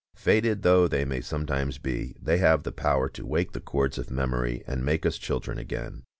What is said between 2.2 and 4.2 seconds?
have the power to wake the chords of